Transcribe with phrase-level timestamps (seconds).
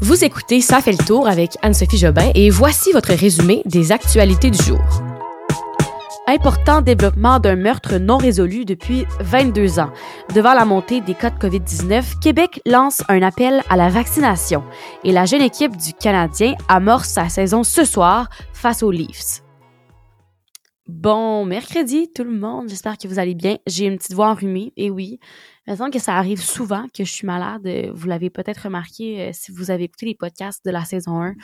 [0.00, 4.50] Vous écoutez Ça fait le tour avec Anne-Sophie Jobin et voici votre résumé des actualités
[4.50, 4.78] du jour.
[6.28, 9.90] Important développement d'un meurtre non résolu depuis 22 ans.
[10.36, 14.62] Devant la montée des cas de COVID-19, Québec lance un appel à la vaccination
[15.02, 19.42] et la jeune équipe du Canadien amorce sa saison ce soir face aux Leafs.
[20.88, 23.58] Bon mercredi tout le monde, j'espère que vous allez bien.
[23.66, 25.20] J'ai une petite voix enrhumée, et oui,
[25.66, 27.68] il semble que ça arrive souvent que je suis malade.
[27.92, 31.34] Vous l'avez peut-être remarqué euh, si vous avez écouté les podcasts de la saison 1.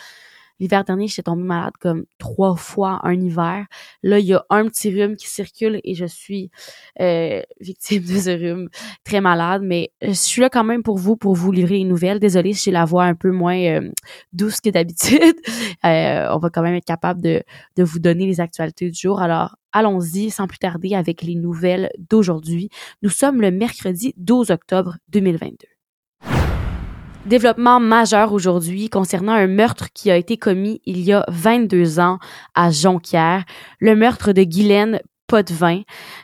[0.60, 3.66] L'hiver dernier, j'étais tombée malade comme trois fois un hiver.
[4.02, 6.50] Là, il y a un petit rhume qui circule et je suis
[7.00, 8.68] euh, victime de ce rhume,
[9.04, 9.62] très malade.
[9.64, 12.20] Mais euh, je suis là quand même pour vous, pour vous livrer une nouvelle.
[12.20, 13.90] Désolée si j'ai la voix un peu moins euh,
[14.32, 15.36] douce que d'habitude.
[15.82, 17.42] on va quand même être capable de,
[17.76, 19.20] de vous donner les actualités du jour.
[19.20, 22.70] Alors, allons-y sans plus tarder avec les nouvelles d'aujourd'hui.
[23.02, 25.73] Nous sommes le mercredi 12 octobre 2022.
[27.26, 32.18] Développement majeur aujourd'hui concernant un meurtre qui a été commis il y a 22 ans
[32.54, 33.44] à Jonquière,
[33.80, 35.80] le meurtre de Guylaine Potvin.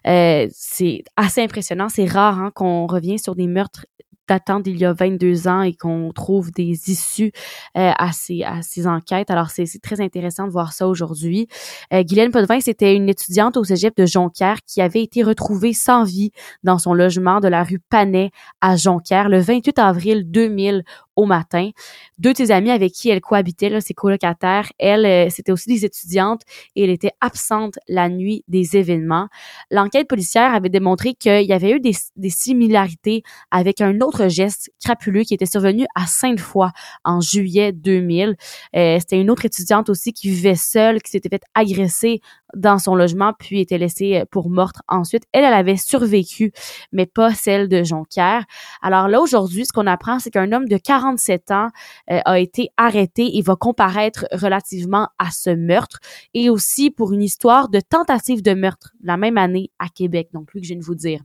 [0.07, 3.87] Euh, c'est assez impressionnant, c'est rare hein, qu'on revient sur des meurtres
[4.31, 7.33] datant d'il y a 22 ans et qu'on trouve des issues
[7.77, 9.29] euh, à, ces, à ces enquêtes.
[9.29, 11.49] Alors, c'est très intéressant de voir ça aujourd'hui.
[11.93, 16.05] Euh, Guylaine Potvin, c'était une étudiante au cégep de Jonquière qui avait été retrouvée sans
[16.05, 16.31] vie
[16.63, 20.85] dans son logement de la rue Panet à Jonquière le 28 avril 2000
[21.21, 21.71] au matin.
[22.19, 25.85] Deux de ses amies avec qui elle cohabitait, ses colocataires, elle, euh, c'était aussi des
[25.85, 26.43] étudiantes
[26.75, 29.29] et elle était absente la nuit des événements.
[29.71, 31.93] L'enquête policière avait démontré qu'il y avait eu des,
[32.31, 36.71] similarités avec un autre geste crapuleux qui était survenu à Sainte-Foy
[37.05, 38.37] en juillet 2000.
[38.77, 42.21] Euh, c'était une autre étudiante aussi qui vivait seule, qui s'était fait agresser
[42.55, 45.25] dans son logement puis était laissée euh, pour morte ensuite.
[45.33, 46.53] Elle, elle avait survécu,
[46.93, 48.45] mais pas celle de Jonquière.
[48.83, 51.69] Alors là, aujourd'hui, ce qu'on apprend, c'est qu'un homme de 47 ans
[52.11, 56.01] euh, a été arrêté et va comparaître relativement à ce meurtre
[56.35, 60.29] et aussi pour une histoire de tentative de meurtre la même année à Québec.
[60.33, 61.21] Donc, lui que je viens de vous dire.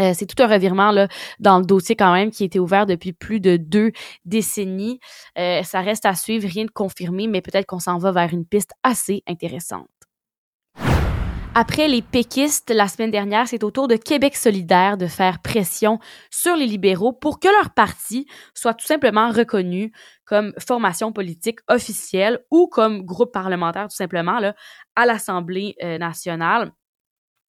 [0.00, 1.06] Euh, c'est tout un revirement là,
[1.38, 3.92] dans le dossier quand même qui a été ouvert depuis plus de deux
[4.24, 5.00] décennies.
[5.36, 8.72] ça reste à suivre, rien de confirmé, mais peut-être qu'on s'en va vers une piste
[8.82, 9.91] assez intéressante.
[11.54, 15.98] Après les péquistes la semaine dernière, c'est au tour de Québec solidaire de faire pression
[16.30, 19.92] sur les libéraux pour que leur parti soit tout simplement reconnu
[20.24, 24.40] comme formation politique officielle ou comme groupe parlementaire tout simplement
[24.96, 26.72] à l'Assemblée euh, nationale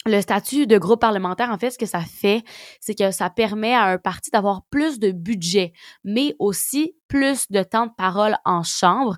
[0.05, 2.43] le statut de groupe parlementaire, en fait, ce que ça fait,
[2.81, 5.71] c'est que ça permet à un parti d'avoir plus de budget,
[6.03, 9.17] mais aussi plus de temps de parole en chambre.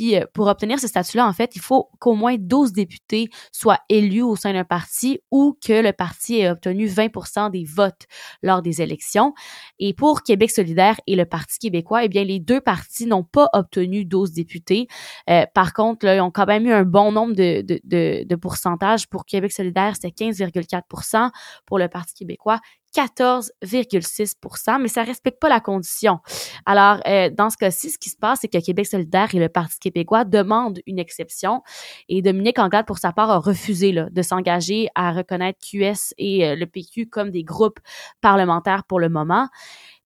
[0.00, 4.22] Euh, pour obtenir ce statut-là, en fait, il faut qu'au moins 12 députés soient élus
[4.22, 8.06] au sein d'un parti ou que le parti ait obtenu 20 des votes
[8.42, 9.34] lors des élections.
[9.78, 13.48] Et pour Québec solidaire et le Parti québécois, eh bien, les deux partis n'ont pas
[13.52, 14.88] obtenu 12 députés.
[15.30, 19.08] Euh, par contre, ils ont quand même eu un bon nombre de, de pourcentages.
[19.08, 21.30] Pour Québec solidaire, c'était 15,4%
[21.66, 22.60] Pour le Parti québécois,
[22.98, 26.18] 14,6% mais ça respecte pas la condition.
[26.66, 29.48] Alors, euh, dans ce cas-ci, ce qui se passe, c'est que Québec solidaire et le
[29.48, 31.62] Parti québécois demandent une exception
[32.08, 36.44] et Dominique Anglade, pour sa part, a refusé là, de s'engager à reconnaître QS et
[36.44, 37.78] euh, le PQ comme des groupes
[38.20, 39.48] parlementaires pour le moment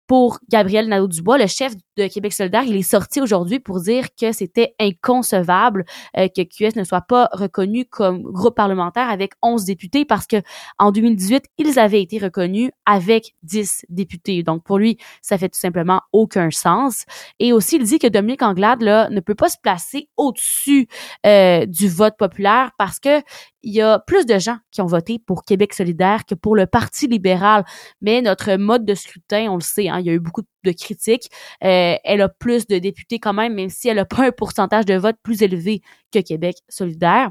[0.07, 4.33] pour Gabriel Nadeau-Dubois, le chef de Québec solidaire, il est sorti aujourd'hui pour dire que
[4.33, 5.85] c'était inconcevable
[6.17, 10.37] euh, que QS ne soit pas reconnu comme groupe parlementaire avec 11 députés parce que
[10.79, 14.43] en 2018, ils avaient été reconnus avec 10 députés.
[14.43, 17.05] Donc pour lui, ça fait tout simplement aucun sens.
[17.39, 20.89] Et aussi, il dit que Dominique Anglade là, ne peut pas se placer au-dessus
[21.27, 23.23] euh, du vote populaire parce que
[23.62, 26.67] il y a plus de gens qui ont voté pour Québec solidaire que pour le
[26.67, 27.65] Parti libéral.
[28.00, 30.73] Mais notre mode de scrutin, on le sait, hein, il y a eu beaucoup de
[30.73, 31.28] critiques.
[31.65, 34.87] Euh, elle a plus de députés quand même, même si elle n'a pas un pourcentage
[34.87, 37.31] de vote plus élevé que Québec solidaire.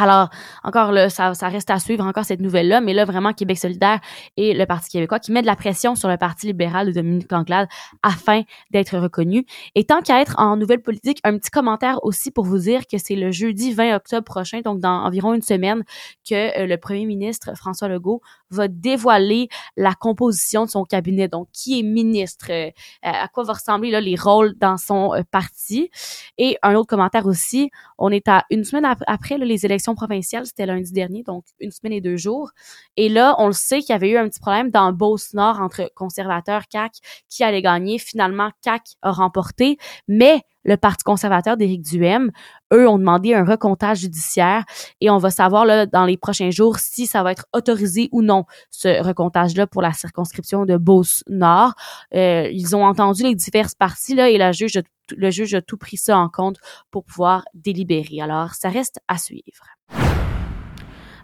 [0.00, 0.30] Alors,
[0.64, 4.00] encore là, ça, reste à suivre encore cette nouvelle-là, mais là, vraiment, Québec solidaire
[4.38, 7.30] et le Parti québécois qui met de la pression sur le Parti libéral de Dominique
[7.34, 7.68] Anglade
[8.02, 9.44] afin d'être reconnu.
[9.74, 12.96] Et tant qu'à être en nouvelle politique, un petit commentaire aussi pour vous dire que
[12.96, 15.84] c'est le jeudi 20 octobre prochain, donc dans environ une semaine,
[16.26, 21.48] que euh, le premier ministre François Legault va dévoiler la composition de son cabinet, donc
[21.52, 22.70] qui est ministre, euh,
[23.02, 25.90] à quoi va ressembler les rôles dans son euh, parti?
[26.38, 30.66] Et un autre commentaire aussi, on est à une semaine après les élections provinciales, c'était
[30.66, 32.50] lundi dernier, donc une semaine et deux jours.
[32.96, 35.90] Et là, on le sait qu'il y avait eu un petit problème dans Beauce-Nord entre
[35.94, 36.92] conservateurs CAC
[37.28, 37.98] qui allait gagner.
[37.98, 39.78] Finalement, CAC a remporté,
[40.08, 42.30] mais le Parti conservateur d'Éric Duhem,
[42.72, 44.64] eux ont demandé un recomptage judiciaire
[45.00, 48.22] et on va savoir là, dans les prochains jours si ça va être autorisé ou
[48.22, 51.74] non, ce recomptage-là pour la circonscription de Beauce-Nord.
[52.14, 54.80] Euh, ils ont entendu les diverses parties là, et la juge,
[55.16, 56.58] le juge a tout pris ça en compte
[56.90, 58.20] pour pouvoir délibérer.
[58.20, 59.64] Alors, ça reste à suivre.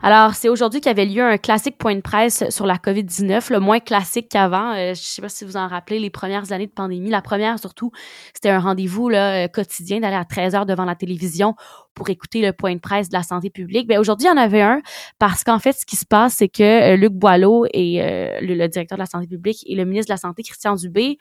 [0.02, 3.52] Alors, c'est aujourd'hui qu'il y avait lieu un classique point de presse sur la COVID-19,
[3.52, 4.72] le moins classique qu'avant.
[4.74, 7.10] Euh, je sais pas si vous en rappelez, les premières années de pandémie.
[7.10, 7.90] La première, surtout,
[8.34, 11.54] c'était un rendez-vous euh, quotidien d'aller à 13 heures devant la télévision
[11.96, 13.88] pour écouter le point de presse de la santé publique.
[13.88, 14.80] Ben aujourd'hui, il y en avait un
[15.18, 17.98] parce qu'en fait, ce qui se passe, c'est que euh, Luc Boileau et
[18.40, 21.18] le, le, directeur de la santé publique et le ministre de la Santé, Christian Dubé,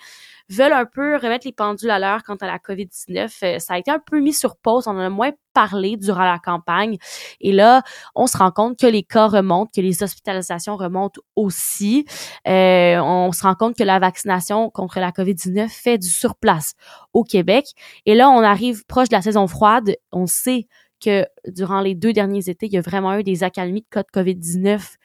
[0.50, 3.30] veulent un peu remettre les pendules à l'heure quant à la COVID-19.
[3.44, 6.24] Euh, ça a été un peu mis sur pause, on en a moins parlé durant
[6.24, 6.98] la campagne.
[7.40, 7.82] Et là,
[8.14, 12.06] on se rend compte que les cas remontent, que les hospitalisations remontent aussi.
[12.48, 16.74] Euh, on se rend compte que la vaccination contre la COVID-19 fait du surplace
[17.14, 17.68] au Québec.
[18.06, 19.96] Et là, on arrive proche de la saison froide.
[20.12, 20.65] On sait
[21.04, 24.04] que durant les deux derniers étés, il y a vraiment eu des accalmies de cas
[24.04, 24.98] de COVID-19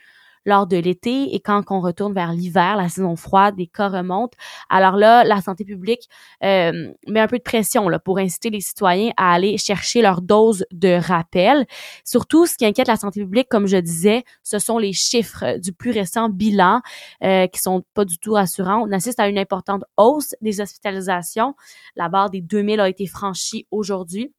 [0.46, 4.36] lors de l'été et quand on retourne vers l'hiver, la saison froide, les cas remontent.
[4.68, 6.08] Alors là, la santé publique
[6.42, 10.22] euh, met un peu de pression là, pour inciter les citoyens à aller chercher leur
[10.22, 11.66] dose de rappel.
[12.04, 15.72] Surtout, ce qui inquiète la santé publique, comme je disais, ce sont les chiffres du
[15.72, 16.80] plus récent bilan
[17.22, 18.82] euh, qui sont pas du tout rassurants.
[18.86, 21.54] On assiste à une importante hausse des hospitalisations.
[21.96, 24.32] La barre des 2000 a été franchie aujourd'hui.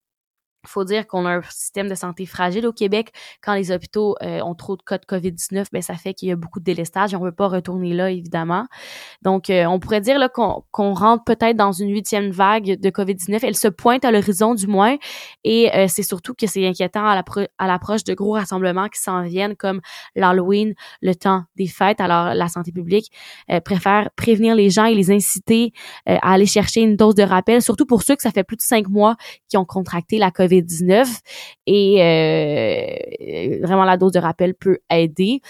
[0.68, 3.12] Faut dire qu'on a un système de santé fragile au Québec.
[3.42, 6.32] Quand les hôpitaux euh, ont trop de cas de COVID-19, ben ça fait qu'il y
[6.32, 8.68] a beaucoup de délestage et on ne veut pas retourner là, évidemment.
[9.24, 13.40] Donc, euh, on pourrait dire là qu'on rentre peut-être dans une huitième vague de COVID-19.
[13.42, 14.98] Elle se pointe à l'horizon du moins
[15.44, 19.56] et euh, c'est surtout que c'est inquiétant à l'approche de gros rassemblements qui s'en viennent
[19.56, 19.82] comme
[20.16, 22.00] l'Halloween, le temps des fêtes.
[22.02, 23.12] Alors, la santé publique
[23.66, 25.74] préfère prévenir les gens et les inciter
[26.06, 28.62] à aller chercher une dose de rappel, surtout pour ceux que ça fait plus de
[28.62, 29.16] cinq mois
[29.50, 31.08] qui ont contracté la COVID 19
[31.68, 35.42] et euh, vraiment la dose de rappel peut aider.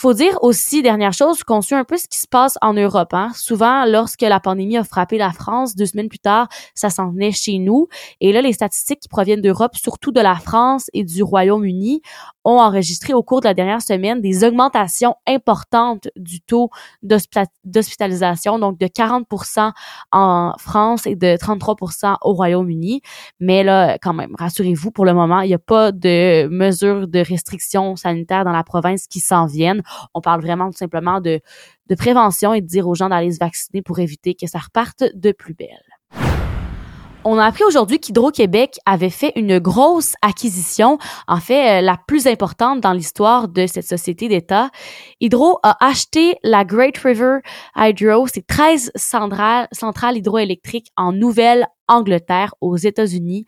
[0.00, 3.12] Faut dire aussi, dernière chose, qu'on suit un peu ce qui se passe en Europe.
[3.12, 3.32] Hein.
[3.34, 7.32] Souvent, lorsque la pandémie a frappé la France, deux semaines plus tard, ça s'en venait
[7.32, 7.86] chez nous.
[8.22, 12.00] Et là, les statistiques qui proviennent d'Europe, surtout de la France et du Royaume-Uni,
[12.44, 16.70] ont enregistré au cours de la dernière semaine des augmentations importantes du taux
[17.02, 19.72] d'hospitalisation, donc de 40%
[20.12, 23.02] en France et de 33% au Royaume-Uni.
[23.40, 27.20] Mais là, quand même, rassurez-vous, pour le moment, il n'y a pas de mesures de
[27.20, 29.82] restrictions sanitaires dans la province qui s'en viennent.
[30.14, 31.40] On parle vraiment tout simplement de,
[31.88, 35.04] de prévention et de dire aux gens d'aller se vacciner pour éviter que ça reparte
[35.14, 35.89] de plus belle.
[37.22, 40.96] On a appris aujourd'hui qu'Hydro-Québec avait fait une grosse acquisition,
[41.28, 44.70] en fait euh, la plus importante dans l'histoire de cette société d'État.
[45.20, 47.40] Hydro a acheté la Great River
[47.76, 53.44] Hydro, c'est 13 centrales, centrales hydroélectriques en nouvelle Angleterre, aux États-Unis.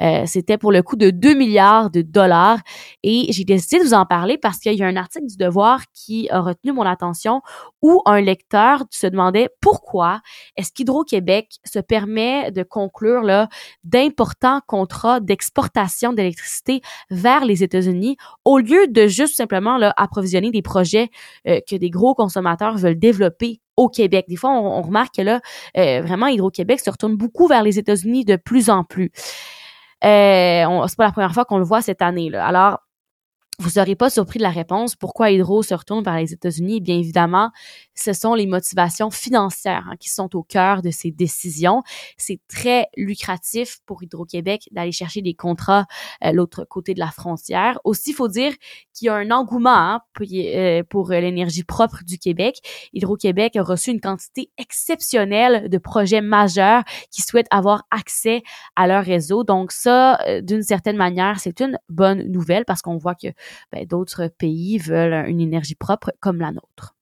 [0.00, 2.58] Euh, C'était pour le coût de 2 milliards de dollars.
[3.02, 5.80] Et j'ai décidé de vous en parler parce qu'il y a un article du Devoir
[5.92, 7.40] qui a retenu mon attention
[7.82, 10.20] où un lecteur se demandait pourquoi
[10.56, 13.46] est-ce qu'Hydro-Québec se permet de conclure
[13.84, 20.62] d'importants contrats d'exportation d'électricité vers les États-Unis au lieu de juste simplement là, approvisionner des
[20.62, 21.10] projets
[21.46, 24.26] euh, que des gros consommateurs veulent développer au Québec.
[24.28, 25.40] Des fois, on, remarque que là,
[25.76, 29.10] euh, vraiment, Hydro-Québec se retourne beaucoup vers les États-Unis de plus en plus.
[30.04, 32.30] Euh, c'est pas la première fois qu'on le voit cette année.
[32.30, 32.46] Là.
[32.46, 32.80] Alors,
[33.58, 34.96] vous serez pas surpris de la réponse.
[34.96, 36.80] Pourquoi Hydro se retourne vers les États-Unis?
[36.80, 37.50] Bien évidemment,
[37.96, 41.82] ce sont les motivations financières hein, qui sont au cœur de ces décisions.
[42.16, 45.86] C'est très lucratif pour Hydro-Québec d'aller chercher des contrats
[46.24, 47.78] euh, l'autre côté de la frontière.
[47.84, 48.52] Aussi, il faut dire
[48.94, 52.58] qu'il y a un engouement hein, euh, pour, l'énergie propre du Québec.
[52.92, 58.42] Hydro-Québec a reçu une quantité exceptionnelle de projets majeurs qui souhaitent avoir accès
[58.76, 59.44] à leur réseau.
[59.44, 63.28] Donc ça, euh, d'une certaine manière, c'est une bonne nouvelle parce qu'on voit que
[63.72, 66.95] ben, d'autres pays veulent une énergie propre comme la nôtre.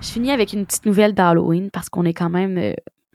[0.00, 2.72] Je finis avec une petite nouvelle d'Halloween parce qu'on est quand même euh,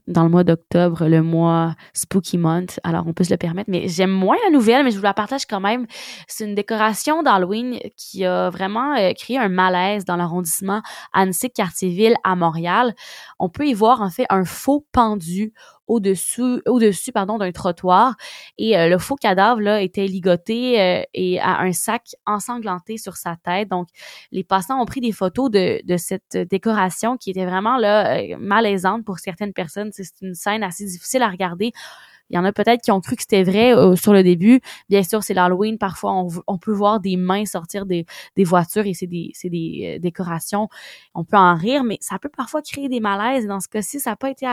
[0.07, 3.87] dans le mois d'octobre, le mois Spooky Month, alors on peut se le permettre, mais
[3.87, 5.87] j'aime moins la nouvelle, mais je vous la partage quand même.
[6.27, 10.81] C'est une décoration d'Halloween qui a vraiment euh, créé un malaise dans l'arrondissement
[11.13, 12.93] Annecy-Cartierville à Montréal.
[13.39, 15.53] On peut y voir en fait un faux pendu
[15.87, 18.15] au-dessus au-dessus pardon d'un trottoir
[18.57, 23.17] et euh, le faux cadavre là était ligoté euh, et à un sac ensanglanté sur
[23.17, 23.69] sa tête.
[23.69, 23.87] Donc
[24.31, 29.05] les passants ont pris des photos de, de cette décoration qui était vraiment là malaisante
[29.05, 29.91] pour certaines personnes.
[29.91, 31.71] C'est une scène assez difficile à regarder
[32.33, 34.59] Il y en a peut-être qui ont cru que c'était vrai euh, sur le début.
[34.89, 35.77] Bien sûr, c'est l'Halloween.
[35.77, 39.95] Parfois, on, on, peut voir des mains sortir des, des voitures et c'est des, des
[39.97, 40.67] euh, décorations.
[41.13, 43.45] On peut en rire, mais ça peut parfois créer des malaises.
[43.45, 44.47] Dans ce cas-ci, ça n'a pas été,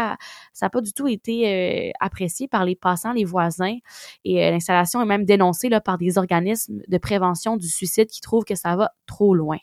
[0.52, 3.78] ça a pas du tout été apprécié par les passants, les voisins.
[4.26, 8.44] Et l'installation est même dénoncée là, par des organismes de prévention du suicide qui trouvent
[8.44, 9.56] que ça va trop loin.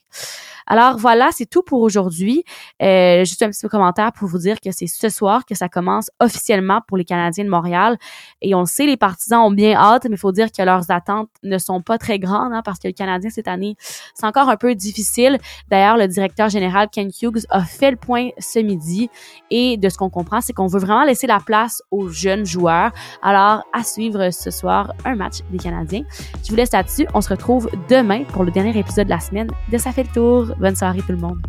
[0.68, 2.44] Alors voilà, c'est tout pour aujourd'hui.
[2.82, 6.10] Euh, juste un petit commentaire pour vous dire que c'est ce soir que ça commence
[6.20, 7.98] officiellement pour les Canadiens de Montréal.
[8.42, 10.92] Et on le sait, les partisans ont bien hâte, mais il faut dire que leurs
[10.92, 13.76] attentes ne sont pas très grandes hein, parce que le Canadien cette année,
[14.14, 15.38] c'est encore un peu difficile.
[15.70, 19.10] D'ailleurs, le directeur général Ken Hughes a fait le point ce midi
[19.50, 22.92] et de ce qu'on comprend, c'est qu'on veut vraiment laisser la place aux jeunes joueurs.
[23.22, 26.04] Alors, à suivre ce soir, un match des Canadiens.
[26.44, 27.08] Je vous laisse là-dessus.
[27.14, 30.10] On se retrouve demain pour le dernier épisode de la semaine de Ça fait le
[30.10, 30.57] tour.
[30.60, 31.40] Bonne soirée tout le monde.